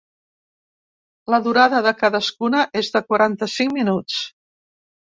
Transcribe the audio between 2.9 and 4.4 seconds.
de quaranta-cinc minuts.